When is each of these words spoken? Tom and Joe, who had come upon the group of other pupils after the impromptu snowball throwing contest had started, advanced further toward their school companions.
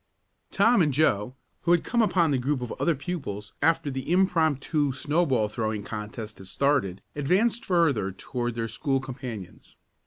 Tom 0.49 0.81
and 0.81 0.91
Joe, 0.91 1.35
who 1.61 1.71
had 1.73 1.83
come 1.83 2.01
upon 2.01 2.31
the 2.31 2.39
group 2.39 2.59
of 2.63 2.71
other 2.79 2.95
pupils 2.95 3.53
after 3.61 3.91
the 3.91 4.11
impromptu 4.11 4.91
snowball 4.93 5.47
throwing 5.47 5.83
contest 5.83 6.39
had 6.39 6.47
started, 6.47 7.03
advanced 7.15 7.63
further 7.63 8.11
toward 8.11 8.55
their 8.55 8.67
school 8.67 8.99
companions. 8.99 9.77